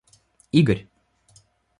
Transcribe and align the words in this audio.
Игорь 0.51 0.89